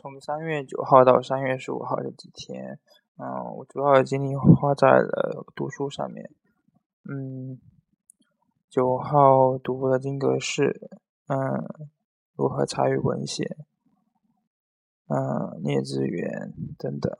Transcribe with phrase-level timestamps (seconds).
[0.00, 2.78] 从三月九号到三月十五号这几天，
[3.16, 6.30] 嗯，我主要的精力花在了读书上面。
[7.10, 7.58] 嗯，
[8.70, 10.62] 九号读了金阁寺，
[11.26, 11.36] 嗯，
[12.36, 13.56] 如何查阅文献，
[15.08, 17.12] 嗯，聂志远等等。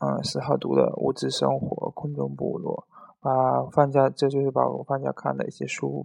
[0.00, 2.88] 嗯，十号读了物质生活、空中部落，
[3.20, 6.04] 把放假这就是把我放假看的一些书，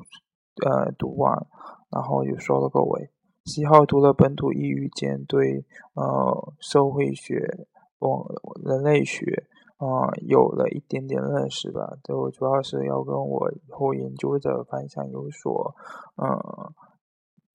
[0.63, 1.47] 呃，读完，
[1.89, 3.09] 然后又收了个尾。
[3.49, 7.65] 七号读了本土抑郁间对呃社会学、
[7.97, 8.23] 往
[8.63, 15.75] 人类学啊有了一点点认识吧，就主要是要跟我以后研究的方向有所
[16.15, 16.71] 呃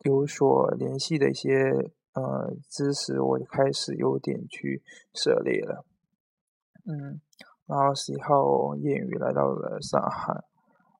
[0.02, 1.52] 有所联系的一些
[2.14, 4.82] 呃知识，我开始有点去
[5.14, 5.84] 涉猎了。
[6.86, 7.20] 嗯，
[7.66, 8.42] 然后十一号
[8.74, 10.34] 谚语来到了上海，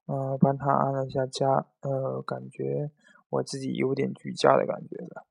[0.05, 2.89] 呃，帮他安了一下家，呃，感觉。
[3.35, 5.25] 我自己有点居家的感觉了。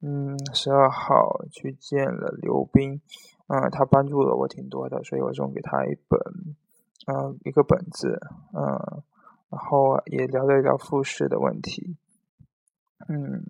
[0.00, 3.00] 嗯，十二号去见了刘斌，
[3.48, 6.20] 嗯，他帮助了我挺多的，所以我送给他一本，
[7.06, 8.20] 嗯，一个本子，
[8.54, 9.02] 嗯，
[9.50, 11.96] 然后也聊了一聊复试的问题。
[13.08, 13.42] 嗯，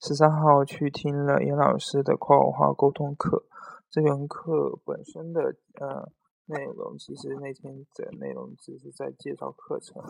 [0.00, 3.44] 十三号去听了严老师的跨文化沟通课，
[3.88, 6.12] 这门课本身的呃
[6.44, 10.02] 内容，其实那天的内容只是在介绍课程，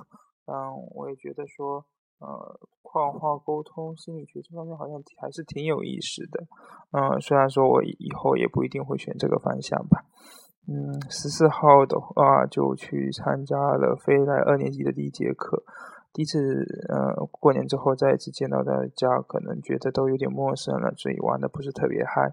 [0.47, 1.87] 嗯，我也觉得说。
[2.21, 6.47] 呃，跨文化沟通心理学这方面好像还是挺有意思的。
[6.93, 10.05] 嗯，虽然说我以后也不一定会选这个方向吧。
[10.67, 15.63] 嗯，十四号的话就去参加了飞来二年级的第一节课。
[16.13, 16.39] 第一次，
[16.89, 22.33] 呃，过年之后再一次见到大家，可能觉得都有点陌生了，所以玩的不是特别嗨。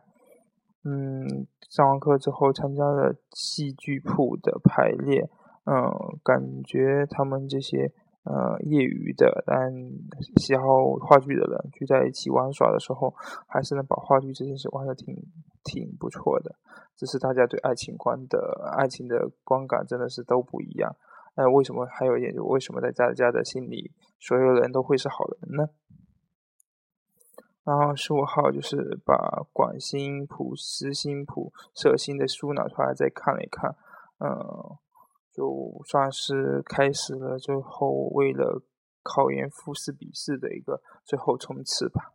[0.85, 5.29] 嗯，上完课之后参加了戏剧铺的排练。
[5.65, 5.91] 嗯，
[6.23, 7.91] 感觉他们这些。
[8.23, 9.73] 呃，业余的但
[10.37, 10.63] 喜好
[10.99, 13.11] 话剧的人聚在一起玩耍的时候，
[13.47, 15.15] 还是能把话剧这件事玩的挺
[15.63, 16.53] 挺不错的。
[16.95, 20.95] 只是大家对爱情观的爱情的观感真的是都不一样。
[21.35, 25.69] 那为什么还有一点，就为什么在大家的心里，所有人都会是好人呢？
[27.63, 29.15] 然后十五号就是把
[29.51, 33.75] 广兴谱、实心谱、色心的书拿出来再看了一看，
[34.19, 34.77] 嗯。
[35.41, 38.61] 就算是开始了最后为了
[39.01, 42.13] 考研复试笔试的一个最后冲刺吧。